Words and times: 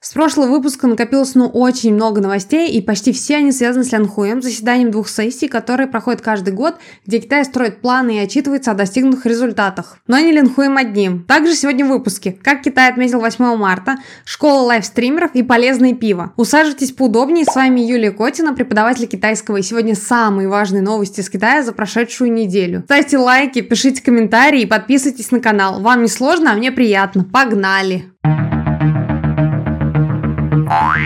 С 0.00 0.12
прошлого 0.12 0.48
выпуска 0.48 0.86
накопилось 0.86 1.34
ну 1.34 1.46
очень 1.46 1.94
много 1.94 2.20
новостей, 2.20 2.70
и 2.70 2.80
почти 2.80 3.12
все 3.12 3.36
они 3.36 3.52
связаны 3.52 3.84
с 3.84 3.92
Лянхуем, 3.92 4.42
заседанием 4.42 4.90
двух 4.90 5.08
сессий, 5.08 5.48
которые 5.48 5.86
проходят 5.86 6.20
каждый 6.20 6.52
год, 6.52 6.76
где 7.06 7.18
Китай 7.18 7.44
строит 7.44 7.80
планы 7.80 8.16
и 8.16 8.20
отчитывается 8.20 8.70
о 8.70 8.74
достигнутых 8.74 9.26
результатах. 9.26 9.98
Но 10.06 10.18
не 10.18 10.32
Лянхуем 10.32 10.76
одним. 10.76 11.24
Также 11.24 11.54
сегодня 11.54 11.84
в 11.84 11.88
выпуске, 11.88 12.32
как 12.32 12.62
Китай 12.62 12.90
отметил 12.90 13.20
8 13.20 13.56
марта, 13.56 13.96
школа 14.24 14.62
лайвстримеров 14.66 15.34
и 15.34 15.42
полезное 15.42 15.94
пиво. 15.94 16.32
Усаживайтесь 16.36 16.92
поудобнее, 16.92 17.44
с 17.44 17.54
вами 17.54 17.80
Юлия 17.80 18.10
Котина, 18.10 18.54
преподаватель 18.54 19.06
китайского, 19.06 19.56
и 19.56 19.62
сегодня 19.62 19.94
самые 19.94 20.48
важные 20.48 20.82
новости 20.82 21.20
из 21.20 21.30
Китая 21.30 21.62
за 21.62 21.72
прошедшую 21.72 22.32
неделю. 22.32 22.82
Ставьте 22.84 23.18
лайки, 23.18 23.60
пишите 23.60 24.02
комментарии 24.02 24.62
и 24.62 24.66
подписывайтесь 24.66 25.30
на 25.30 25.40
канал. 25.40 25.80
Вам 25.80 26.02
не 26.02 26.08
сложно, 26.08 26.52
а 26.52 26.54
мне 26.54 26.70
приятно. 26.70 27.24
Погнали! 27.24 28.15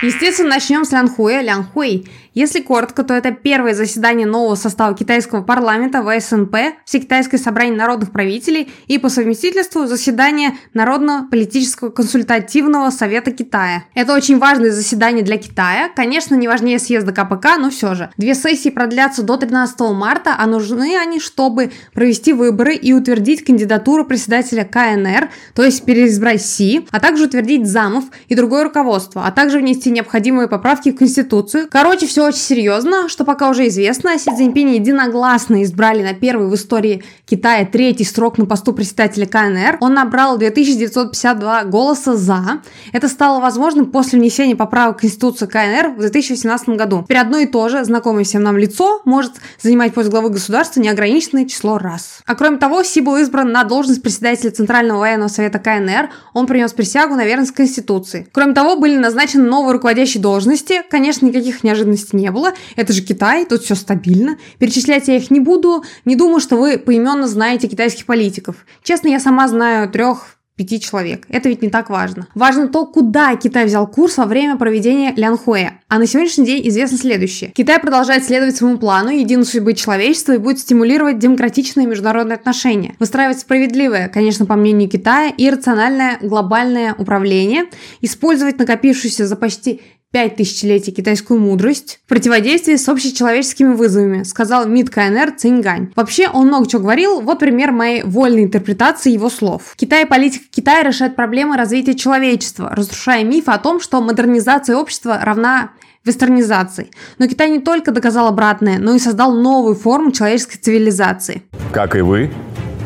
Естественно, 0.03 0.51
начнем 0.51 0.85
с 0.85 0.93
Лянхуя. 0.93 1.43
Лянхуй 1.43 2.07
если 2.35 2.61
коротко, 2.61 3.03
то 3.03 3.15
это 3.15 3.33
первое 3.33 3.75
заседание 3.75 4.27
нового 4.27 4.55
состава 4.55 4.95
китайского 4.95 5.43
парламента 5.43 6.03
ВСНП, 6.03 6.57
Всекитайское 6.85 7.41
собрание 7.41 7.77
народных 7.77 8.13
правителей 8.13 8.73
и 8.87 8.99
по 8.99 9.09
совместительству 9.09 9.87
заседание 9.87 10.57
Народного 10.73 11.27
политического 11.29 11.91
консультативного 11.91 12.91
совета 12.91 13.33
Китая. 13.33 13.85
Это 13.95 14.15
очень 14.15 14.39
важное 14.39 14.71
заседание 14.71 15.25
для 15.25 15.39
Китая, 15.39 15.91
конечно, 15.95 16.37
не 16.37 16.47
важнее 16.47 16.79
съезда 16.79 17.13
КПК, 17.13 17.59
но 17.59 17.71
все 17.71 17.95
же. 17.95 18.11
Две 18.17 18.35
сессии 18.35 18.69
продлятся 18.69 19.23
до 19.23 19.37
13 19.37 19.81
марта, 19.93 20.37
а 20.39 20.47
нужны 20.47 20.97
они, 20.97 21.19
чтобы 21.19 21.73
провести 21.93 22.33
выборы 22.33 22.77
и 22.77 22.93
утвердить 22.93 23.45
кандидатуру 23.45 24.05
председателя 24.05 24.65
КНР, 24.65 25.31
то 25.55 25.65
есть 25.65 25.85
переизбрать 25.85 26.43
Си, 26.43 26.87
а 26.91 27.01
также 27.01 27.25
утвердить 27.25 27.67
замов 27.67 28.05
и 28.29 28.35
другое 28.37 28.65
руководство, 28.65 29.27
а 29.27 29.33
также 29.33 29.59
внести 29.59 29.90
необходимые 29.91 30.49
поправки 30.49 30.91
в 30.91 30.97
Конституцию. 30.97 31.69
Короче, 31.71 32.07
все 32.07 32.27
очень 32.27 32.39
серьезно, 32.39 33.09
что 33.09 33.25
пока 33.25 33.51
уже 33.51 33.69
известно. 33.69 34.19
Си 34.19 34.31
Цзиньпинь 34.31 34.75
единогласно 34.75 35.63
избрали 35.63 36.03
на 36.03 36.15
первый 36.15 36.49
в 36.49 36.55
истории 36.55 37.03
Китая 37.27 37.65
третий 37.65 38.05
срок 38.05 38.39
на 38.39 38.47
посту 38.47 38.73
председателя 38.73 39.27
КНР. 39.27 39.79
Он 39.81 39.95
набрал 39.95 40.39
2952 40.39 41.65
голоса 41.65 42.17
«за». 42.17 42.61
Это 42.93 43.09
стало 43.09 43.41
возможным 43.41 43.87
после 43.87 44.19
внесения 44.19 44.57
поправок 44.57 44.99
в 44.99 45.01
Конституцию 45.01 45.49
КНР 45.49 45.95
в 45.97 46.01
2018 46.01 46.71
году. 46.71 47.03
Теперь 47.05 47.19
одно 47.19 47.39
и 47.39 47.47
то 47.47 47.69
же, 47.69 47.85
знакомое 47.85 48.25
всем 48.25 48.43
нам 48.43 48.57
лицо, 48.57 49.03
может 49.05 49.33
занимать 49.61 49.95
пост 49.95 50.09
главы 50.09 50.31
государства 50.31 50.81
неограниченное 50.81 51.47
число 51.47 51.79
раз. 51.79 52.21
А 52.27 52.35
кроме 52.35 52.59
того, 52.59 52.83
Си 52.83 53.01
был 53.01 53.17
избран 53.17 53.53
на 53.53 53.65
должность 53.65 54.03
председателя 54.03 54.51
Центрального 54.51 54.99
военного 55.01 55.29
совета 55.29 55.59
КНР. 55.59 56.11
Он 56.35 56.47
принес 56.47 56.73
присягу 56.73 57.15
на 57.15 57.25
верность 57.25 57.53
Конституции. 57.53 58.29
Кроме 58.33 58.55
того, 58.55 58.77
были 58.77 58.97
назначены 58.97 59.45
новые 59.45 59.73
руководящие 59.81 60.23
должности. 60.23 60.83
Конечно, 60.91 61.25
никаких 61.25 61.65
неожиданностей 61.65 62.19
не 62.19 62.31
было. 62.31 62.53
Это 62.77 62.93
же 62.93 63.01
Китай, 63.01 63.47
тут 63.47 63.63
все 63.63 63.75
стабильно. 63.75 64.37
Перечислять 64.59 65.09
я 65.09 65.17
их 65.17 65.31
не 65.31 65.41
буду. 65.41 65.83
Не 66.05 66.17
думаю, 66.17 66.41
что 66.41 66.57
вы 66.57 66.79
поименно 66.79 67.27
знаете 67.27 67.67
китайских 67.67 68.05
политиков. 68.05 68.57
Честно, 68.83 69.09
я 69.09 69.19
сама 69.19 69.49
знаю 69.49 69.91
трех 69.91 70.37
пяти 70.61 70.79
человек. 70.79 71.25
Это 71.31 71.49
ведь 71.49 71.63
не 71.63 71.71
так 71.71 71.89
важно. 71.89 72.27
Важно 72.35 72.69
то, 72.69 72.85
куда 72.85 73.35
Китай 73.37 73.65
взял 73.65 73.87
курс 73.87 74.19
во 74.19 74.27
время 74.27 74.57
проведения 74.57 75.15
Лянхуэ. 75.17 75.71
А 75.89 75.99
на 75.99 76.07
сегодняшний 76.07 76.45
день 76.45 76.69
известно 76.69 76.99
следующее. 76.99 77.51
Китай 77.57 77.81
продолжает 77.81 78.25
следовать 78.25 78.57
своему 78.57 78.77
плану 78.77 79.09
единой 79.09 79.47
судьбы 79.47 79.73
человечества 79.73 80.35
и 80.35 80.39
будет 80.39 80.59
стимулировать 80.59 81.19
демократичные 81.19 81.87
международные 81.87 82.37
отношения, 82.37 82.95
выстраивать 82.99 83.41
справедливое, 83.41 84.09
конечно, 84.09 84.45
по 84.45 84.55
мнению 84.55 84.91
Китая, 84.91 85.31
и 85.31 85.49
рациональное 85.49 86.19
глобальное 86.21 86.95
управление, 86.99 87.65
использовать 88.03 88.59
накопившуюся 88.59 89.27
за 89.27 89.37
почти 89.37 89.81
пять 90.13 90.37
тысячелетий 90.37 90.93
китайскую 90.93 91.39
мудрость 91.41 92.01
в 92.05 92.09
противодействии 92.09 92.77
с 92.77 92.89
общечеловеческими 92.89 93.75
вызовами, 93.75 94.25
сказал 94.25 94.67
МИД 94.67 94.91
КНР 94.91 95.33
Цингань. 95.37 95.93
Вообще, 95.95 96.29
он 96.29 96.49
много 96.49 96.69
чего 96.69 96.83
говорил, 96.83 97.21
вот 97.21 97.39
пример 97.39 97.71
моей 97.71 98.03
вольной 98.03 98.45
интерпретации 98.45 99.13
его 99.13 99.31
слов. 99.31 99.75
Китай 99.77 100.05
и 100.05 100.09
политика 100.09 100.45
Китая 100.51 100.83
решает 100.83 101.15
проблемы 101.17 101.57
развития 101.57 101.95
человечества, 101.95 102.71
разрушая 102.75 103.25
миф 103.25 103.49
о 103.49 103.59
том, 103.59 103.81
что 103.81 104.01
модернизация 104.01 104.77
общества 104.77 105.21
равна 105.23 105.71
вестернизации. 106.05 106.91
Но 107.19 107.27
Китай 107.27 107.51
не 107.51 107.61
только 107.61 107.93
доказал 107.93 108.27
обратное, 108.27 108.79
но 108.79 108.95
и 108.95 108.99
создал 108.99 109.35
новую 109.35 109.75
форму 109.75 110.13
человеческой 110.13 110.57
цивилизации. 110.57 111.43
Как 111.73 111.95
и 111.95 112.01
вы, 112.01 112.31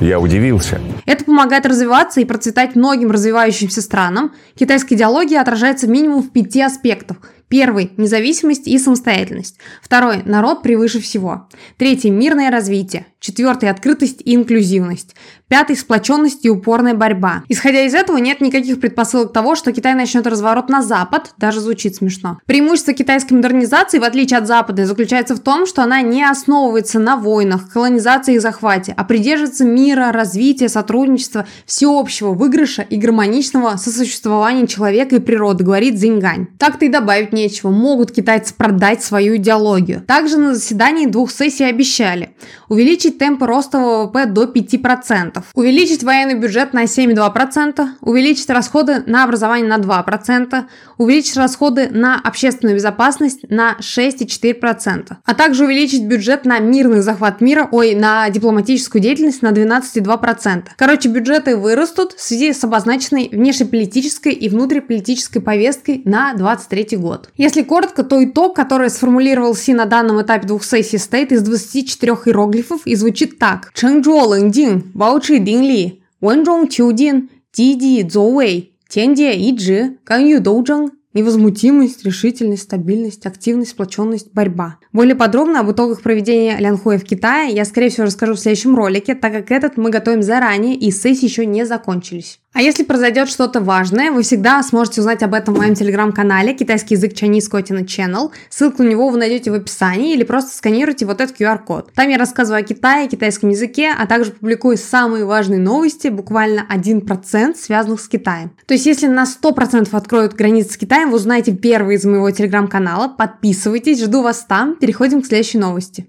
я 0.00 0.19
удивился. 0.19 0.81
Это 1.06 1.25
помогает 1.25 1.66
развиваться 1.66 2.21
и 2.21 2.25
процветать 2.25 2.75
многим 2.75 3.10
развивающимся 3.10 3.82
странам. 3.82 4.32
Китайская 4.59 4.94
идеология 4.94 5.41
отражается 5.41 5.87
минимум 5.87 6.22
в 6.22 6.31
пяти 6.31 6.60
аспектах– 6.62 7.19
Первый– 7.49 7.93
независимость 7.97 8.66
и 8.66 8.78
самостоятельность. 8.78 9.59
Второй– 9.81 10.22
народ 10.25 10.62
превыше 10.62 11.00
всего. 11.00 11.49
Третий– 11.77 12.10
мирное 12.10 12.50
развитие. 12.50 13.06
Четвертый– 13.25 13.71
открытость 13.71 14.21
и 14.23 14.35
инклюзивность. 14.35 15.17
Пятый– 15.49 15.77
сплоченность 15.79 16.45
и 16.45 16.51
упорная 16.51 16.93
борьба. 16.93 17.43
Исходя 17.49 17.81
из 17.87 17.95
этого, 17.95 18.19
нет 18.19 18.43
никаких 18.43 18.79
предпосылок 18.81 19.33
того, 19.33 19.55
что 19.55 19.73
Китай 19.73 19.95
начнет 19.95 20.27
разворот 20.27 20.69
на 20.69 20.83
Запад, 20.83 21.33
даже 21.39 21.61
звучит 21.61 21.97
смешно. 21.97 22.39
Преимущество 22.45 22.93
китайской 22.93 23.33
модернизации, 23.33 23.99
в 23.99 24.05
отличие 24.05 24.37
от 24.41 24.47
Запада, 24.47 24.85
заключается 24.85 25.35
в 25.37 25.41
том, 25.41 25.65
что 25.65 25.83
она 25.83 26.03
не 26.03 26.23
основывается 26.23 26.99
на 26.99 27.17
войнах, 27.17 27.73
колонизации 27.73 28.35
и 28.35 28.39
захвате, 28.39 28.93
а 28.95 29.05
придерживается 29.05 29.65
мира, 29.65 30.12
развития, 30.12 30.69
сотрудничества, 30.69 31.47
всеобщего 31.65 32.35
выигрыша 32.35 32.83
и 32.83 32.99
гармоничного 32.99 33.77
сосуществования 33.77 34.67
человека 34.67 35.17
и 35.17 35.21
природы, 35.21 35.65
говорит 35.65 35.99
Зиньгань. 35.99 36.49
Так-то 36.59 36.85
и 36.85 36.91
добавить 36.91 37.33
нечего, 37.33 37.71
могут 37.71 38.12
китайцы 38.12 38.53
продать 38.55 39.03
свою 39.03 39.37
идеологию. 39.37 40.03
Также 40.03 40.37
на 40.37 40.55
заседании 40.55 41.06
двух 41.06 41.31
сессий 41.31 41.65
обещали 41.65 42.35
увеличить 42.69 43.13
темпы 43.19 43.47
роста 43.47 43.78
ВВП 43.78 44.26
до 44.26 44.44
5%, 44.44 45.42
увеличить 45.54 46.02
военный 46.02 46.34
бюджет 46.34 46.72
на 46.72 46.84
7,2%, 46.84 47.86
увеличить 48.00 48.50
расходы 48.50 49.02
на 49.06 49.25
образование 49.25 49.69
на 49.69 49.78
2%, 49.78 50.64
увеличить 50.98 51.36
расходы 51.36 51.88
на 51.91 52.20
общественную 52.20 52.76
безопасность 52.76 53.48
на 53.48 53.76
6,4%, 53.80 55.16
а 55.25 55.34
также 55.34 55.64
увеличить 55.64 56.04
бюджет 56.04 56.44
на 56.44 56.58
мирный 56.58 57.00
захват 57.00 57.41
мира, 57.41 57.69
ой, 57.70 57.94
на 57.94 58.28
дипломатическую 58.30 59.02
деятельность 59.02 59.42
на 59.42 59.50
12,2%. 59.50 60.64
Короче, 60.76 61.08
бюджеты 61.08 61.56
вырастут 61.56 62.12
в 62.12 62.20
связи 62.20 62.52
с 62.52 62.64
обозначенной 62.64 63.28
внешнеполитической 63.31 64.32
и 64.32 64.48
внутриполитической 64.48 65.41
повесткой 65.41 66.02
на 66.04 66.34
2023 66.34 66.98
год. 66.98 67.31
Если 67.36 67.62
коротко, 67.62 68.02
то 68.02 68.22
итог, 68.25 68.56
который 68.56 68.91
сформулировал 68.91 69.54
Си 69.54 69.75
на 69.75 69.86
данном 69.86 70.22
этапе 70.22 70.46
двух 70.46 70.64
сессий, 70.64 70.98
состоит 70.98 71.32
из 71.32 71.42
24 71.42 72.12
иероглифов 72.26 72.81
и 72.84 72.94
звучит 73.04 73.38
так. 73.38 73.70
Чэнчжуо 73.75 74.22
лэнgjing, 74.32 74.76
баочи 74.94 75.37
динли, 75.38 76.00
вэнчжong 76.22 76.69
чудин, 76.69 77.28
диди 77.53 78.09
зоуэй, 78.09 78.72
тянде 78.88 79.28
иджи, 79.48 79.98
канью 80.04 80.41
доужжэнг, 80.41 80.92
Невозмутимость, 81.14 82.04
решительность, 82.04 82.64
стабильность, 82.64 83.25
активность, 83.25 83.70
сплоченность, 83.70 84.32
борьба. 84.32 84.78
Более 84.93 85.14
подробно 85.14 85.60
об 85.60 85.70
итогах 85.70 86.03
проведения 86.03 86.59
Лянхуя 86.59 86.98
в 86.98 87.04
Китае 87.04 87.54
я, 87.54 87.64
скорее 87.64 87.91
всего, 87.91 88.06
расскажу 88.06 88.34
в 88.34 88.41
следующем 88.41 88.75
ролике, 88.75 89.14
так 89.14 89.32
как 89.32 89.53
этот 89.53 89.76
мы 89.76 89.91
готовим 89.91 90.25
заранее 90.25 90.75
и 90.75 90.91
сессии 90.91 91.26
еще 91.26 91.47
не 91.47 91.66
закончились. 91.66 92.41
А 92.54 92.62
если 92.62 92.84
произойдет 92.84 93.28
что-то 93.28 93.60
важное, 93.60 94.12
вы 94.12 94.22
всегда 94.22 94.62
сможете 94.62 95.00
узнать 95.00 95.25
об 95.25 95.34
этом 95.34 95.54
в 95.54 95.59
моем 95.59 95.75
телеграм-канале 95.75 96.54
«Китайский 96.54 96.94
язык 96.94 97.12
Chinese 97.12 97.50
Kotina 97.50 97.84
Channel». 97.84 98.31
Ссылку 98.48 98.84
на 98.84 98.91
него 98.91 99.09
вы 99.09 99.19
найдете 99.19 99.50
в 99.50 99.54
описании 99.54 100.15
или 100.15 100.22
просто 100.22 100.56
сканируйте 100.56 101.04
вот 101.04 101.20
этот 101.20 101.38
QR-код. 101.38 101.93
Там 101.94 102.09
я 102.09 102.16
рассказываю 102.16 102.60
о 102.60 102.62
Китае, 102.62 103.09
китайском 103.09 103.50
языке, 103.50 103.91
а 103.98 104.06
также 104.06 104.31
публикую 104.31 104.76
самые 104.76 105.25
важные 105.25 105.59
новости, 105.59 106.06
буквально 106.06 106.64
1% 106.72 107.56
связанных 107.56 108.00
с 108.00 108.06
Китаем. 108.06 108.53
То 108.66 108.75
есть 108.75 108.87
если 108.87 109.09
на 109.09 109.25
100% 109.25 109.88
откроют 109.91 110.34
границы 110.34 110.75
с 110.75 110.76
Китаем, 110.76 111.10
вы 111.10 111.16
узнаете 111.16 111.53
первые 111.53 111.99
из 111.99 112.05
моего 112.05 112.31
телеграм-канала. 112.31 113.08
Подписывайтесь, 113.08 114.00
жду 114.00 114.23
вас 114.23 114.44
там. 114.49 114.76
Переходим 114.76 115.23
к 115.23 115.26
следующей 115.26 115.58
новости. 115.58 116.06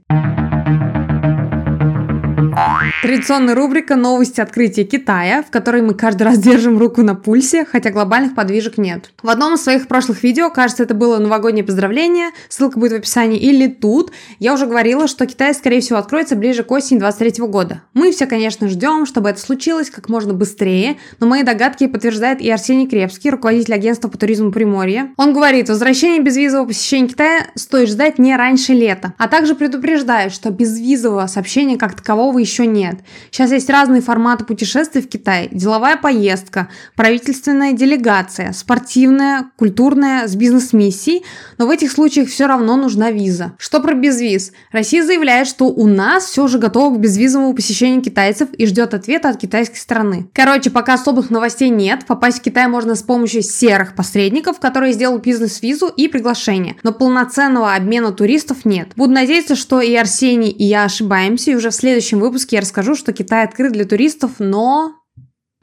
Традиционная 3.06 3.54
рубрика 3.54 3.96
«Новости 3.96 4.42
открытия 4.42 4.84
Китая», 4.84 5.44
в 5.44 5.52
которой 5.52 5.84
мы 5.84 5.94
каждый 5.94 6.24
раз 6.24 6.40
держим 6.40 6.80
руку 6.80 7.04
на 7.04 7.14
пульсе, 7.14 7.64
хотя 7.64 7.92
глобальных 7.92 8.34
подвижек 8.34 8.80
нет. 8.80 9.12
В 9.22 9.30
одном 9.30 9.54
из 9.54 9.62
своих 9.62 9.88
прошлых 9.88 10.24
видео, 10.24 10.50
кажется, 10.50 10.82
это 10.82 10.96
было 10.96 11.20
новогоднее 11.20 11.64
поздравление, 11.64 12.32
ссылка 12.50 12.80
будет 12.80 12.94
в 12.94 12.96
описании 12.96 13.38
или 13.38 13.68
тут, 13.68 14.12
я 14.40 14.56
уже 14.56 14.66
говорила, 14.66 15.08
что 15.08 15.28
Китай, 15.28 15.54
скорее 15.54 15.82
всего, 15.82 16.00
откроется 16.00 16.36
ближе 16.36 16.64
к 16.64 16.72
осени 16.72 16.98
23 16.98 17.46
года. 17.46 17.84
Мы 17.94 18.12
все, 18.12 18.26
конечно, 18.26 18.68
ждем, 18.68 19.06
чтобы 19.06 19.30
это 19.30 19.40
случилось 19.40 19.92
как 19.92 20.10
можно 20.10 20.34
быстрее, 20.34 20.98
но 21.20 21.28
мои 21.28 21.44
догадки 21.44 21.86
подтверждает 21.86 22.42
и 22.42 22.50
Арсений 22.50 22.88
Крепский, 22.88 23.30
руководитель 23.30 23.76
агентства 23.76 24.08
по 24.08 24.18
туризму 24.18 24.52
Приморья. 24.52 25.12
Он 25.18 25.32
говорит, 25.32 25.70
возвращение 25.70 26.24
безвизового 26.24 26.70
посещения 26.70 27.10
Китая 27.10 27.46
стоит 27.54 27.88
ждать 27.88 28.18
не 28.18 28.36
раньше 28.36 28.74
лета, 28.74 29.14
а 29.20 29.28
также 29.28 29.54
предупреждает, 29.54 30.34
что 30.34 30.50
безвизового 30.50 31.28
сообщения 31.28 31.78
как 31.78 31.94
такового 31.94 32.40
еще 32.40 32.66
нет. 32.66 32.95
Нет. 32.96 33.06
Сейчас 33.32 33.52
есть 33.52 33.70
разные 33.70 34.02
форматы 34.02 34.46
путешествий 34.46 35.02
в 35.02 35.10
Китай. 35.10 35.50
Деловая 35.52 35.98
поездка, 35.98 36.70
правительственная 36.96 37.74
делегация, 37.74 38.54
спортивная, 38.54 39.52
культурная, 39.58 40.28
с 40.28 40.36
бизнес-миссией. 40.36 41.24
Но 41.58 41.68
в 41.68 41.70
этих 41.70 41.92
случаях 41.92 42.30
все 42.30 42.48
равно 42.48 42.76
нужна 42.76 43.12
виза. 43.12 43.54
Что 43.58 43.80
про 43.80 43.94
безвиз? 43.94 44.52
Россия 44.72 45.04
заявляет, 45.04 45.48
что 45.48 45.66
у 45.66 45.88
нас 45.88 46.26
все 46.26 46.48
же 46.48 46.58
готово 46.60 46.96
к 46.96 47.00
безвизовому 47.00 47.54
посещению 47.54 48.02
китайцев 48.02 48.50
и 48.54 48.66
ждет 48.66 48.94
ответа 48.94 49.30
от 49.30 49.38
китайской 49.38 49.78
стороны. 49.78 50.28
Короче, 50.34 50.70
пока 50.70 50.94
особых 50.94 51.30
новостей 51.30 51.70
нет, 51.70 52.06
попасть 52.06 52.40
в 52.40 52.42
Китай 52.42 52.68
можно 52.68 52.96
с 52.96 53.04
помощью 53.04 53.42
серых 53.42 53.96
посредников, 53.96 54.60
которые 54.60 54.94
сделают 54.94 55.24
бизнес-визу 55.24 55.88
и 55.88 56.08
приглашение. 56.08 56.76
Но 56.84 56.92
полноценного 56.92 57.74
обмена 57.74 58.12
туристов 58.12 58.66
нет. 58.66 58.90
Буду 58.96 59.14
надеяться, 59.14 59.56
что 59.56 59.82
и 59.82 59.94
Арсений, 59.96 60.50
и 60.50 60.64
я 60.64 60.86
ошибаемся, 60.86 61.52
и 61.52 61.56
уже 61.56 61.70
в 61.70 61.76
следующем 61.76 62.20
выпуске 62.20 62.58
я 62.58 62.62
расскажу, 62.62 62.85
что 62.94 63.14
Китай 63.14 63.44
открыт 63.44 63.72
для 63.72 63.86
туристов, 63.86 64.34
но... 64.38 64.94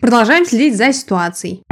Продолжаем 0.01 0.45
следить 0.45 0.77
за 0.77 0.93
ситуацией. 0.93 1.63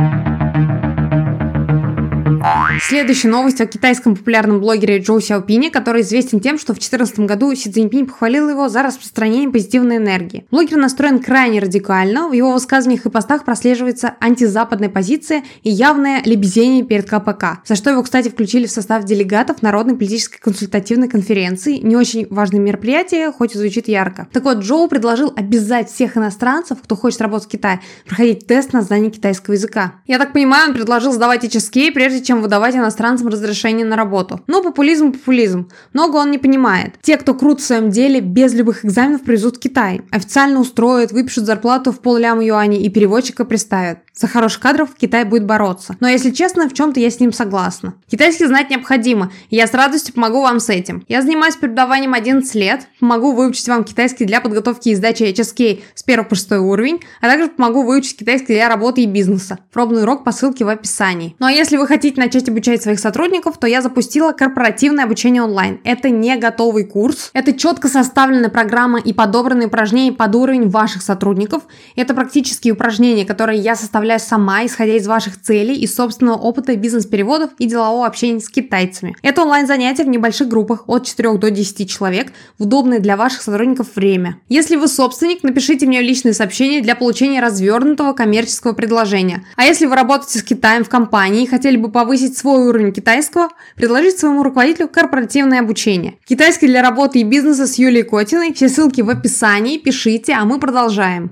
Следующая 2.82 3.28
новость 3.28 3.60
о 3.60 3.66
китайском 3.66 4.16
популярном 4.16 4.58
блогере 4.58 4.98
Джоу 4.98 5.20
Сяопине, 5.20 5.70
который 5.70 6.00
известен 6.00 6.40
тем, 6.40 6.58
что 6.58 6.72
в 6.72 6.78
2014 6.78 7.20
году 7.20 7.54
Си 7.54 7.70
Цзиньпинь 7.70 8.06
похвалил 8.06 8.48
его 8.48 8.68
за 8.68 8.82
распространение 8.82 9.50
позитивной 9.50 9.98
энергии. 9.98 10.46
Блогер 10.50 10.78
настроен 10.78 11.18
крайне 11.20 11.60
радикально, 11.60 12.28
в 12.28 12.32
его 12.32 12.52
высказываниях 12.52 13.04
и 13.04 13.10
постах 13.10 13.44
прослеживается 13.44 14.14
антизападная 14.18 14.88
позиция 14.88 15.44
и 15.62 15.70
явное 15.70 16.22
лебезение 16.24 16.82
перед 16.82 17.08
КПК, 17.08 17.62
за 17.66 17.76
что 17.76 17.90
его, 17.90 18.02
кстати, 18.02 18.28
включили 18.28 18.66
в 18.66 18.70
состав 18.70 19.04
делегатов 19.04 19.60
Народной 19.60 19.96
политической 19.96 20.38
консультативной 20.38 21.08
конференции. 21.08 21.76
Не 21.76 21.96
очень 21.96 22.26
важное 22.30 22.60
мероприятие, 22.60 23.30
хоть 23.30 23.54
и 23.54 23.58
звучит 23.58 23.88
ярко. 23.88 24.26
Так 24.32 24.44
вот, 24.44 24.58
Джоу 24.58 24.88
предложил 24.88 25.32
обязать 25.36 25.90
всех 25.90 26.16
иностранцев, 26.16 26.78
кто 26.82 26.96
хочет 26.96 27.20
работать 27.20 27.46
в 27.46 27.50
Китае, 27.50 27.80
проходить 28.06 28.46
тест 28.46 28.72
на 28.72 28.80
знание 28.80 29.10
китайского 29.10 29.54
языка. 29.54 29.94
Я 30.06 30.18
так 30.18 30.32
понимаю, 30.32 30.68
он 30.68 30.74
предложил 30.74 31.12
сдавать 31.12 31.44
HSK, 31.44 31.92
прежде 31.92 32.22
чем 32.24 32.40
выдавать 32.40 32.69
давать 32.70 32.76
иностранцам 32.76 33.28
разрешение 33.28 33.86
на 33.86 33.96
работу. 33.96 34.40
Но 34.46 34.62
популизм– 34.62 35.12
популизм. 35.12 35.68
Много 35.92 36.16
он 36.16 36.30
не 36.30 36.38
понимает. 36.38 36.94
Те, 37.02 37.16
кто 37.16 37.34
крут 37.34 37.60
в 37.60 37.64
своем 37.64 37.90
деле, 37.90 38.20
без 38.20 38.54
любых 38.54 38.84
экзаменов 38.84 39.22
привезут 39.22 39.56
в 39.56 39.60
Китай. 39.60 40.02
Официально 40.10 40.60
устроят, 40.60 41.12
выпишут 41.12 41.46
зарплату 41.46 41.92
в 41.92 42.00
полляма 42.00 42.44
юаней 42.44 42.82
и 42.82 42.90
переводчика 42.90 43.44
приставят. 43.44 43.98
За 44.12 44.26
хороших 44.26 44.60
кадров 44.60 44.90
Китай 44.98 45.24
будет 45.24 45.46
бороться. 45.46 45.96
Но 46.00 46.08
если 46.08 46.30
честно, 46.30 46.68
в 46.68 46.74
чем-то 46.74 47.00
я 47.00 47.10
с 47.10 47.20
ним 47.20 47.32
согласна. 47.32 47.94
Китайский 48.10 48.46
знать 48.46 48.68
необходимо, 48.68 49.32
и 49.48 49.56
я 49.56 49.66
с 49.66 49.72
радостью 49.72 50.14
помогу 50.14 50.42
вам 50.42 50.60
с 50.60 50.68
этим. 50.68 51.04
Я 51.08 51.22
занимаюсь 51.22 51.56
преподаванием 51.56 52.12
11 52.12 52.54
лет, 52.54 52.88
помогу 52.98 53.32
выучить 53.32 53.66
вам 53.68 53.84
китайский 53.84 54.26
для 54.26 54.40
подготовки 54.40 54.90
и 54.90 54.94
сдачи 54.94 55.22
HSK 55.22 55.80
с 55.94 56.02
1 56.04 56.24
по 56.26 56.34
6 56.34 56.52
уровень, 56.52 57.00
а 57.22 57.28
также 57.28 57.48
помогу 57.48 57.82
выучить 57.82 58.18
китайский 58.18 58.54
для 58.54 58.68
работы 58.68 59.02
и 59.02 59.06
бизнеса. 59.06 59.58
Пробный 59.72 60.02
урок 60.02 60.24
по 60.24 60.32
ссылке 60.32 60.66
в 60.66 60.68
описании. 60.68 61.34
Ну 61.38 61.46
а 61.46 61.52
если 61.52 61.78
вы 61.78 61.86
хотите 61.86 62.20
начать 62.20 62.48
обучать 62.48 62.82
своих 62.82 63.00
сотрудников, 63.00 63.58
то 63.58 63.66
я 63.66 63.80
запустила 63.80 64.32
корпоративное 64.32 65.04
обучение 65.04 65.42
онлайн. 65.42 65.80
Это 65.84 66.10
не 66.10 66.36
готовый 66.36 66.84
курс, 66.84 67.30
это 67.32 67.54
четко 67.54 67.88
составленная 67.88 68.50
программа 68.50 68.98
и 68.98 69.14
подобранные 69.14 69.68
упражнения 69.68 70.12
под 70.12 70.34
уровень 70.34 70.68
ваших 70.68 71.00
сотрудников. 71.00 71.62
Это 71.96 72.12
практические 72.12 72.74
упражнения, 72.74 73.24
которые 73.24 73.60
я 73.60 73.76
составляю 73.76 74.09
составляю 74.18 74.20
сама, 74.20 74.66
исходя 74.66 74.96
из 74.96 75.06
ваших 75.06 75.40
целей 75.40 75.74
и 75.74 75.86
собственного 75.86 76.36
опыта 76.36 76.74
бизнес-переводов 76.76 77.50
и 77.58 77.66
делового 77.66 78.06
общения 78.06 78.40
с 78.40 78.48
китайцами. 78.48 79.14
Это 79.22 79.42
онлайн-занятия 79.42 80.04
в 80.04 80.08
небольших 80.08 80.48
группах 80.48 80.84
от 80.86 81.06
4 81.06 81.36
до 81.38 81.50
10 81.50 81.88
человек 81.88 82.32
в 82.58 82.62
удобное 82.64 82.98
для 82.98 83.16
ваших 83.16 83.42
сотрудников 83.42 83.96
время. 83.96 84.36
Если 84.48 84.76
вы 84.76 84.88
собственник, 84.88 85.42
напишите 85.42 85.86
мне 85.86 86.00
личное 86.00 86.32
сообщение 86.32 86.80
для 86.80 86.94
получения 86.94 87.40
развернутого 87.40 88.12
коммерческого 88.12 88.72
предложения. 88.72 89.44
А 89.56 89.64
если 89.64 89.86
вы 89.86 89.94
работаете 89.94 90.38
с 90.38 90.42
Китаем 90.42 90.84
в 90.84 90.88
компании 90.88 91.44
и 91.44 91.46
хотели 91.46 91.76
бы 91.76 91.90
повысить 91.90 92.36
свой 92.36 92.68
уровень 92.68 92.92
китайского, 92.92 93.48
предложите 93.76 94.18
своему 94.18 94.42
руководителю 94.42 94.88
корпоративное 94.88 95.60
обучение. 95.60 96.14
Китайский 96.24 96.66
для 96.66 96.82
работы 96.82 97.20
и 97.20 97.24
бизнеса 97.24 97.66
с 97.66 97.78
Юлией 97.78 98.04
Котиной. 98.04 98.52
Все 98.54 98.68
ссылки 98.68 99.00
в 99.02 99.10
описании. 99.10 99.78
Пишите, 99.78 100.32
а 100.32 100.44
мы 100.44 100.58
продолжаем. 100.58 101.30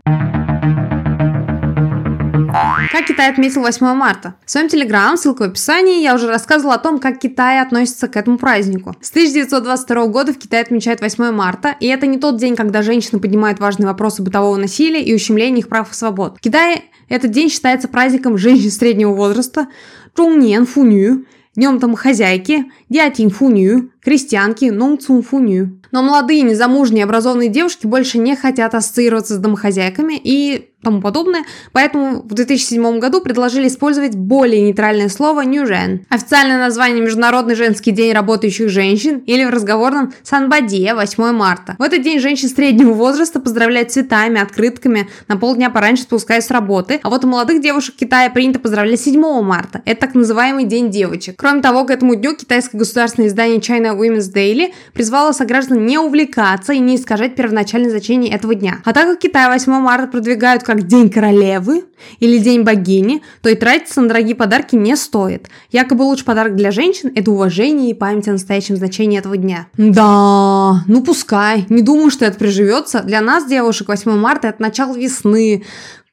Как 2.91 3.05
Китай 3.05 3.31
отметил 3.31 3.61
8 3.61 3.87
марта? 3.95 4.35
В 4.47 4.51
своем 4.51 4.69
телеграм, 4.69 5.19
ссылка 5.19 5.43
в 5.43 5.51
описании, 5.51 6.03
я 6.03 6.15
уже 6.15 6.27
рассказывала 6.27 6.77
о 6.77 6.79
том, 6.79 6.99
как 6.99 7.19
Китай 7.19 7.61
относится 7.61 8.09
к 8.09 8.17
этому 8.17 8.39
празднику. 8.39 8.95
С 9.03 9.11
1922 9.11 10.07
года 10.07 10.33
в 10.33 10.39
Китае 10.39 10.63
отмечают 10.63 11.03
8 11.03 11.31
марта, 11.31 11.77
и 11.81 11.87
это 11.87 12.07
не 12.07 12.17
тот 12.17 12.39
день, 12.39 12.57
когда 12.57 12.81
женщины 12.81 13.21
поднимают 13.21 13.61
важные 13.61 13.89
вопросы 13.89 14.23
бытового 14.23 14.57
насилия 14.57 15.03
и 15.03 15.15
ущемления 15.15 15.59
их 15.59 15.69
прав 15.69 15.93
и 15.93 15.95
свобод. 15.95 16.39
В 16.39 16.41
Китае 16.41 16.85
этот 17.11 17.31
день 17.31 17.51
считается 17.51 17.89
праздником 17.89 18.39
женщин 18.39 18.71
среднего 18.71 19.13
возраста, 19.13 19.69
Чуньен 20.17 20.65
Фуню, 20.65 21.27
днем 21.55 21.81
там 21.81 21.95
хозяйки, 21.95 22.67
Дятин 22.89 23.29
Фуню, 23.29 23.91
крестьянки, 24.01 24.67
Нонг 24.67 25.03
Фуню. 25.03 25.79
Но 25.91 26.03
молодые, 26.03 26.43
незамужние, 26.43 27.05
образованные 27.05 27.49
девушки 27.49 27.87
больше 27.87 28.19
не 28.19 28.37
хотят 28.37 28.75
ассоциироваться 28.75 29.35
с 29.35 29.39
домохозяйками 29.39 30.21
и 30.23 30.71
тому 30.83 31.01
подобное, 31.01 31.45
поэтому 31.73 32.23
в 32.23 32.35
2007 32.35 32.99
году 33.01 33.21
предложили 33.21 33.67
использовать 33.67 34.15
более 34.15 34.63
нейтральное 34.63 35.09
слово 35.09 35.43
«нюжен». 35.43 36.07
Официальное 36.09 36.59
название 36.59 37.03
Международный 37.03 37.57
женский 37.57 37.91
день 37.91 38.13
работающих 38.13 38.69
женщин 38.69 39.19
или 39.27 39.45
в 39.45 39.51
разговорном 39.51 40.13
«Санбадье» 40.23 40.95
8 40.95 41.33
марта. 41.33 41.75
В 41.79 41.83
этот 41.83 42.03
день 42.03 42.21
женщин 42.21 42.49
среднего 42.49 42.93
возраста 42.93 43.41
поздравляют 43.41 43.91
цветами, 43.91 44.41
открытками, 44.41 45.09
на 45.27 45.37
полдня 45.37 45.69
пораньше 45.71 46.05
спускаясь 46.05 46.47
с 46.47 46.51
работы, 46.51 47.01
а 47.03 47.11
вот 47.11 47.25
у 47.25 47.29
молодых 47.29 47.61
девушек 47.61 47.97
Китая 47.97 48.31
принято 48.31 48.61
поздравлять 48.61 49.01
7 49.01 49.21
марта. 49.43 49.83
Это 49.85 50.03
так 50.03 50.15
называемый 50.15 50.65
День 50.65 50.91
девочек. 50.91 51.35
Кроме 51.39 51.61
того, 51.61 51.85
к 51.85 51.91
этому 51.91 52.15
дню 52.15 52.37
китайское 52.37 52.79
государственное 52.79 53.29
издание 53.29 53.59
China 53.59 53.99
Women's 53.99 54.33
Daily 54.33 54.73
призвало 54.93 55.33
сограждан 55.33 55.85
не 55.87 55.99
увлекаться 55.99 56.73
и 56.73 56.79
не 56.79 56.97
искажать 56.97 57.35
первоначальное 57.35 57.91
значение 57.91 58.33
этого 58.33 58.55
дня. 58.55 58.79
А 58.85 58.93
так 58.93 59.07
как 59.07 59.19
Китай 59.19 59.49
8 59.49 59.73
марта 59.73 60.07
продвигают 60.07 60.63
как 60.63 60.78
День 60.87 61.11
королевы 61.11 61.85
или 62.21 62.39
День 62.39 62.63
богини, 62.63 63.23
то 63.43 63.49
и 63.49 63.55
тратиться 63.55 64.01
на 64.01 64.09
дорогие 64.09 64.35
подарки 64.35 64.77
не 64.77 64.97
стоит. 64.97 65.49
Якобы 65.71 66.05
лучший 66.05 66.25
подарок 66.25 66.55
для 66.57 66.71
женщин– 66.71 67.11
это 67.15 67.31
уважение 67.31 67.91
и 67.91 67.95
память 67.95 68.29
о 68.29 68.33
настоящем 68.33 68.77
значении 68.77 69.19
этого 69.19 69.37
дня. 69.37 69.69
Да, 69.77 70.85
ну 70.87 71.03
пускай. 71.03 71.67
Не 71.69 71.83
думаю, 71.83 72.11
что 72.11 72.25
это 72.25 72.39
приживется. 72.39 73.03
Для 73.03 73.21
нас, 73.21 73.47
девушек, 73.47 73.89
8 73.89 74.13
марта– 74.13 74.49
это 74.49 74.63
начало 74.63 74.97
весны, 74.97 75.65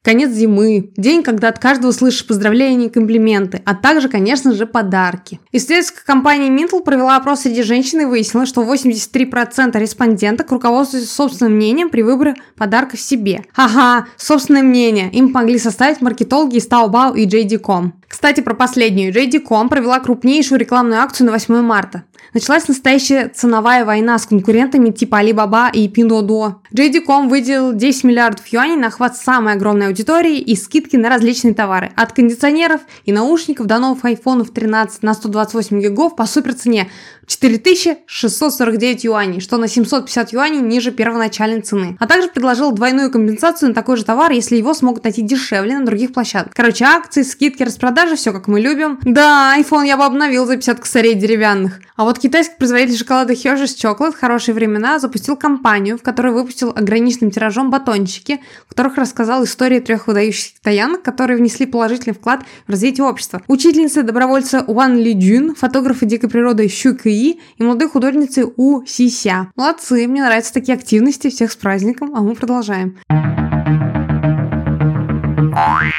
конец 0.06 0.30
зимы, 0.30 0.92
день, 0.96 1.24
когда 1.24 1.50
от 1.50 1.60
каждого 1.60 1.92
слышишь 1.92 2.28
поздравления 2.28 2.86
и 2.86 2.90
комплименты, 2.90 3.62
а 3.66 3.74
также, 3.74 4.08
конечно 4.08 4.54
же, 4.54 4.68
подарки. 4.68 5.40
Исследовательская 5.52 6.06
компания 6.06 6.50
Mintel 6.50 6.82
провела 6.84 7.18
опрос 7.18 7.42
среди 7.42 7.64
женщин 7.64 8.02
и 8.02 8.06
выяснила, 8.06 8.46
что 8.46 8.62
83% 8.64 9.78
респонденток 9.80 10.52
руководствуются 10.52 11.14
собственным 11.14 11.56
мнением 11.56 11.90
при 11.90 12.04
выборе 12.04 12.36
подарка 12.56 12.96
себе. 12.96 13.44
Ага, 13.56 14.08
собственное 14.16 14.64
мнение. 14.64 15.10
Им 15.12 15.34
помогли 15.34 15.58
составить 15.58 16.02
маркетологи 16.02 16.58
из 16.58 16.68
Taobao 16.68 17.18
и 17.18 17.26
JD.com. 17.26 17.94
Кстати, 18.08 18.42
про 18.42 18.54
последнюю. 18.54 19.14
JD.com 19.14 19.70
провела 19.70 20.00
крупнейшую 20.00 20.60
рекламную 20.60 21.02
акцию 21.02 21.28
на 21.28 21.34
8 21.34 21.62
марта. 21.62 22.04
Началась 22.34 22.68
настоящая 22.68 23.30
ценовая 23.30 23.86
война 23.86 24.18
с 24.20 24.26
конкурентами 24.26 24.90
типа 24.92 25.24
Alibaba 25.24 25.70
и 25.72 25.88
Pinduoduo. 25.88 26.56
JD.com 26.74 27.30
выделил 27.30 27.74
10 27.74 28.04
миллиардов 28.04 28.46
юаней 28.48 28.76
на 28.76 28.88
охват 28.88 29.16
самой 29.16 29.54
огромной 29.54 29.88
аудитории 29.88 30.40
и 30.40 30.56
скидки 30.56 30.98
на 30.98 31.10
различные 31.10 31.54
товары. 31.54 31.92
От 31.96 32.12
кондиционеров 32.12 32.82
и 33.06 33.12
наушников 33.12 33.68
до 33.68 33.80
новых 33.80 34.04
айфонов 34.06 34.52
13 34.52 35.02
на 35.04 35.14
128 35.14 35.82
гигов 35.82 36.16
по 36.16 36.26
суперцене 36.26 36.90
4649 37.28 39.04
юаней, 39.04 39.40
что 39.40 39.58
на 39.58 39.68
750 39.68 40.34
юаней 40.34 40.62
ниже 40.62 40.92
первоначальной 40.92 41.62
цены. 41.62 41.98
А 42.00 42.08
также 42.08 42.30
предложил 42.30 42.72
двойную 42.72 43.12
компенсацию 43.12 43.70
на 43.70 43.76
такой 43.76 43.98
же 43.98 44.06
товар, 44.06 44.32
если 44.32 44.56
его 44.56 44.74
смогут 44.74 45.04
найти 45.04 45.22
дешевле 45.22 45.78
на 45.78 45.86
других 45.86 46.14
площадках. 46.14 46.54
Короче, 46.54 46.86
акции, 46.86 47.24
скидки, 47.24 47.64
распродажи, 47.64 48.16
все 48.16 48.32
как 48.34 48.48
мы 48.48 48.60
любим. 48.60 49.00
Да, 49.04 49.56
iPhone 49.58 49.86
я 49.88 49.98
бы 49.98 50.04
обновил 50.04 50.46
за 50.46 50.56
50 50.56 50.80
косарей 50.80 51.16
деревянных. 51.16 51.80
А 51.96 52.04
вот 52.04 52.20
китайский 52.20 52.56
производитель 52.58 52.98
шоколада 52.98 53.32
Hershey's 53.34 53.76
Chocolate 53.78 54.12
в 54.12 54.20
хорошие 54.20 54.54
времена 54.54 55.00
запустил 55.00 55.38
компанию, 55.38 55.98
в 55.98 56.02
которой 56.02 56.34
выпустил 56.34 56.74
ограниченным 56.76 57.32
тиражом 57.32 57.70
батончики, 57.70 58.42
в 58.66 58.70
которых 58.70 58.98
рассказал 58.98 59.46
истории 59.46 59.80
трех 59.80 60.08
выдающихся 60.08 60.56
китаянок, 60.56 61.04
которые 61.04 61.38
внесли 61.38 61.66
положительный 61.66 62.14
вклад 62.14 62.44
в 62.68 62.72
развитие 62.72 63.06
общества. 63.06 63.42
Учительница 63.48 64.04
добровольца 64.04 64.66
Уан 64.68 64.98
Ли 64.98 65.14
Джун, 65.14 65.56
фотографы 65.56 66.06
дикой 66.06 66.30
природы 66.30 66.68
Щу 66.68 66.96
Ки 67.16 67.40
и 67.58 67.64
молодой 67.64 67.88
художницы 67.88 68.46
У 68.58 68.86
Си 68.86 69.10
Ся. 69.10 69.52
Молодцы, 69.56 70.06
мне 70.08 70.22
нравятся 70.22 70.54
такие 70.54 70.76
активности, 70.76 71.30
всех 71.30 71.52
с 71.52 71.56
праздником, 71.56 72.14
а 72.14 72.22
мы 72.22 72.36
продолжаем. 72.36 72.98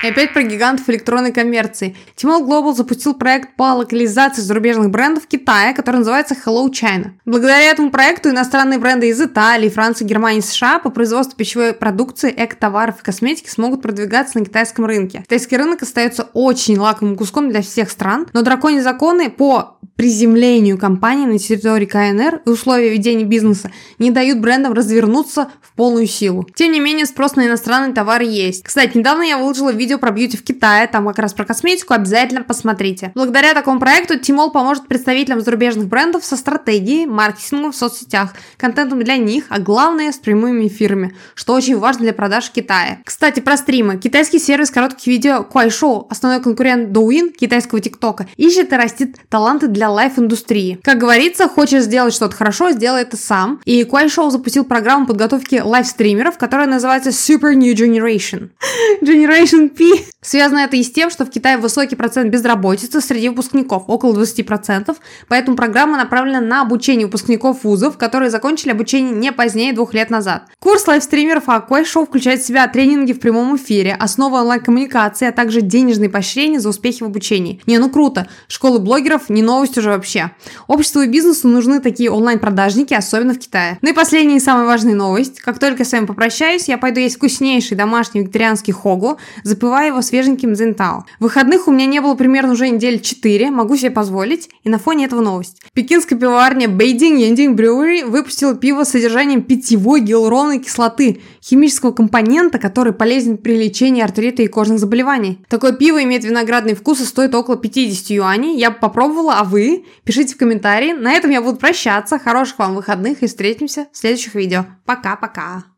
И 0.03 0.07
опять 0.07 0.33
про 0.33 0.43
гигантов 0.43 0.89
электронной 0.89 1.33
коммерции. 1.33 1.97
Тимол 2.15 2.47
Global 2.47 2.75
запустил 2.75 3.15
проект 3.15 3.57
по 3.57 3.75
локализации 3.75 4.43
зарубежных 4.43 4.91
брендов 4.91 5.25
в 5.25 5.29
Китае, 5.29 5.75
который 5.75 5.99
называется 5.99 6.35
Hello 6.35 6.69
China. 6.71 7.11
Благодаря 7.25 7.71
этому 7.71 7.91
проекту 7.91 8.31
иностранные 8.31 8.79
бренды 8.79 9.09
из 9.09 9.21
Италии, 9.21 9.69
Франции, 9.69 10.05
Германии, 10.05 10.41
США 10.41 10.79
по 10.79 10.91
производству 10.91 11.37
пищевой 11.37 11.73
продукции, 11.73 12.33
эко-товаров 12.37 13.01
и 13.01 13.05
косметики 13.05 13.49
смогут 13.49 13.83
продвигаться 13.83 14.39
на 14.39 14.45
китайском 14.45 14.85
рынке. 14.85 15.23
Китайский 15.23 15.57
рынок 15.57 15.83
остается 15.83 16.29
очень 16.33 16.79
лакомым 16.79 17.17
куском 17.17 17.51
для 17.51 17.63
всех 17.63 17.91
стран, 17.91 18.27
но 18.33 18.43
драконьи 18.43 18.81
законы 18.81 19.31
по 19.31 19.77
приземлению 19.97 20.79
компании 20.79 21.27
на 21.27 21.39
территории 21.39 21.87
КНР 21.87 22.43
и 22.45 22.51
условия 22.51 22.91
ведения 22.91 23.25
бизнеса 23.25 23.71
не 23.99 24.11
дают 24.11 24.39
брендам 24.39 24.75
развернуться 24.75 25.49
в 25.63 25.73
полную 25.73 26.07
силу. 26.07 26.47
Тем 26.55 26.73
не 26.73 26.81
менее, 26.81 27.07
спрос 27.07 27.37
на 27.37 27.47
иностранные 27.47 27.95
товары 27.95 28.25
есть. 28.25 28.65
Кстати, 28.65 28.97
недавно 28.97 29.23
я 29.23 29.39
выложила 29.39 29.66
видео 29.71 29.99
про 29.99 30.11
бьюти 30.11 30.37
в 30.37 30.45
Китае, 30.45 30.87
там 30.87 31.07
как 31.07 31.19
раз 31.19 31.33
про 31.33 31.45
косметику, 31.45 31.95
обязательно 31.95 32.43
посмотрите. 32.43 33.13
Благодаря 33.15 33.55
такому 33.55 33.81
проекту 33.81 34.19
Тимол 34.19 34.51
поможет 34.51 34.87
представителям 34.89 35.41
зарубежных 35.41 35.87
брендов 35.87 36.25
со 36.25 36.37
стратегией, 36.37 37.07
маркетингом 37.07 37.73
в 37.73 37.77
соцсетях, 37.77 38.35
контентом 38.57 39.03
для 39.03 39.17
них, 39.17 39.45
а 39.49 39.59
главное 39.59 40.13
с 40.13 40.17
прямыми 40.17 40.67
эфирами, 40.69 41.15
что 41.35 41.55
очень 41.55 41.79
важно 41.79 42.03
для 42.03 42.13
продаж 42.13 42.49
в 42.49 42.53
Китае. 42.53 43.01
Кстати, 43.05 43.41
про 43.41 43.57
стримы. 43.57 43.97
Китайский 43.99 44.39
сервис 44.39 44.71
коротких 44.71 45.07
видео 45.07 45.47
Kuaishou, 45.51 46.07
основной 46.11 46.43
конкурент 46.43 46.91
Douyin, 46.91 47.31
китайского 47.31 47.81
ТикТока, 47.81 48.27
ищет 48.37 48.73
и 48.73 48.77
растит 48.77 49.17
таланты 49.29 49.69
для 49.69 49.91
лайф-индустрии. 49.91 50.79
Как 50.83 50.99
говорится, 50.99 51.49
хочешь 51.49 51.85
сделать 51.85 52.15
что-то 52.15 52.37
хорошо, 52.37 52.71
сделай 52.73 53.03
это 53.03 53.17
сам. 53.17 53.61
И 53.65 53.83
Kuaishou 53.83 54.31
запустил 54.31 54.65
программу 54.65 55.07
подготовки 55.07 55.61
лайв-стримеров, 55.65 56.39
которая 56.39 56.67
называется 56.67 57.11
Super 57.11 57.55
New 57.55 57.75
Generation. 57.75 58.51
Generation 59.03 59.56
P. 59.57 60.05
Связано 60.23 60.61
это 60.61 60.77
и 60.77 60.83
с 60.83 60.91
тем, 60.91 61.11
что 61.11 61.25
в 61.25 61.31
Китае 61.31 61.57
высокий 61.57 61.97
процент 61.97 62.31
безработицы 62.33 63.01
среди 63.01 63.29
выпускников, 63.29 63.85
около 63.87 64.13
20%, 64.21 64.97
поэтому 65.29 65.57
программа 65.57 65.97
направлена 65.97 66.41
на 66.41 66.63
обучение 66.63 67.07
выпускников 67.07 67.65
вузов, 67.65 67.97
которые 67.97 68.31
закончили 68.31 68.71
обучение 68.71 69.13
не 69.13 69.33
позднее 69.33 69.73
двух 69.73 69.95
лет 69.95 70.11
назад. 70.11 70.45
Курс 70.61 70.87
лайвстримеров 70.87 71.49
Аквай 71.49 71.85
Шоу 71.85 72.07
включает 72.07 72.41
в 72.41 72.47
себя 72.47 72.67
тренинги 72.69 73.13
в 73.13 73.21
прямом 73.21 73.57
эфире, 73.57 73.95
основы 73.95 74.41
онлайн-коммуникации, 74.41 75.29
а 75.29 75.33
также 75.33 75.61
денежные 75.61 76.11
поощрения 76.11 76.61
за 76.61 76.69
успехи 76.69 77.03
в 77.03 77.07
обучении. 77.07 77.61
Не, 77.67 77.79
ну 77.79 77.89
круто. 77.89 78.27
Школы 78.49 78.79
блогеров 78.79 79.29
не 79.29 79.43
новость 79.43 79.79
уже 79.79 79.91
вообще. 79.91 80.33
Обществу 80.67 81.03
и 81.03 81.09
бизнесу 81.09 81.49
нужны 81.49 81.81
такие 81.81 82.11
онлайн-продажники, 82.11 82.95
особенно 82.95 83.35
в 83.35 83.39
Китае. 83.39 83.79
Ну 83.83 83.91
и 83.91 83.93
последняя 83.93 84.37
и 84.37 84.41
самая 84.41 84.67
важная 84.67 84.95
новость. 84.95 85.41
Как 85.41 85.59
только 85.59 85.85
с 85.85 85.93
вами 85.93 86.07
попрощаюсь, 86.07 86.69
я 86.69 86.79
пойду 86.79 87.01
есть 87.01 87.17
вкуснейший 87.17 87.77
домашний 87.77 88.21
вегетарианский 88.21 88.73
хогу, 88.73 89.19
запивая 89.47 89.89
его 89.89 90.03
свеженьким 90.03 90.55
зентао. 90.55 91.05
Выходных 91.21 91.69
у 91.69 91.73
меня 91.73 91.87
не 91.87 92.01
было 92.01 92.15
примерно 92.15 92.53
уже 92.53 92.69
недель 92.69 93.01
4, 93.01 93.51
могу 93.51 93.77
себе 93.77 93.91
позволить, 93.91 94.51
и 94.65 94.69
на 94.69 94.79
фоне 94.79 95.05
этого 95.05 95.21
новость. 95.21 95.63
Пекинская 95.73 96.19
пивоварня 96.19 96.67
Beijing 96.67 97.19
Yanding 97.19 97.55
Brewery 97.55 98.05
выпустила 98.05 98.57
пиво 98.57 98.85
с 98.85 98.91
содержанием 98.91 99.43
питьевой 99.43 100.01
гиалуроновой 100.01 100.59
кислоты, 100.59 101.21
химического 101.43 101.93
компонента, 101.93 102.59
который 102.59 102.93
полезен 102.93 103.39
при 103.39 103.57
лечении 103.57 104.03
артрита 104.03 104.43
и 104.43 104.49
кожных 104.49 104.81
заболеваний. 104.81 105.39
Такое 105.49 105.73
пиво 105.73 106.03
имеет 106.03 106.25
виноградный 106.25 106.75
вкус 106.75 107.01
и 107.01 107.05
стоит 107.05 107.35
около 107.35 107.57
50 107.57 108.11
юаней. 108.11 108.59
Я 108.59 108.73
попробовала, 108.73 109.35
а 109.35 109.45
вы? 109.45 109.85
Пишите 110.05 110.35
в 110.35 110.39
комментарии. 110.39 110.93
На 110.93 111.13
этом 111.13 111.31
я 111.31 111.41
буду 111.41 111.57
прощаться. 111.57 112.19
Хороших 112.19 112.59
вам 112.59 112.75
выходных 112.75 113.23
и 113.23 113.27
встретимся 113.27 113.87
в 113.93 113.97
следующих 113.97 114.35
видео. 114.35 114.67
Пока-пока. 114.85 115.76